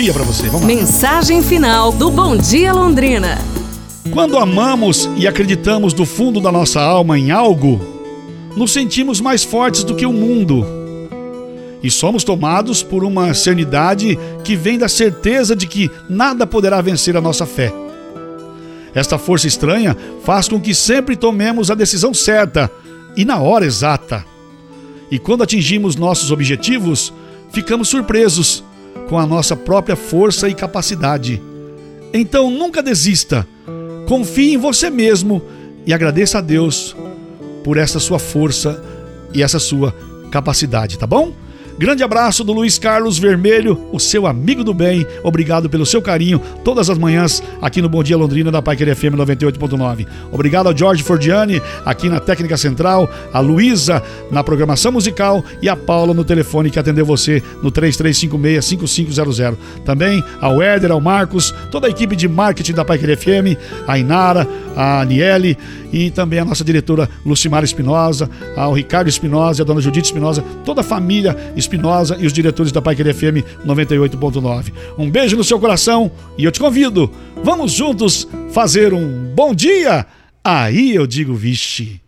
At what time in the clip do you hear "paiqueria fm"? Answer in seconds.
48.60-49.14, 62.84-63.56, 72.82-73.44